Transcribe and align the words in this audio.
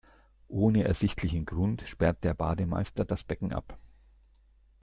Ohne 0.47 0.83
ersichtlichen 0.85 1.45
Grund 1.45 1.83
sperrt 1.87 2.23
der 2.23 2.33
Bademeister 2.33 3.05
das 3.05 3.23
Becken 3.23 3.53
ab. 3.53 3.77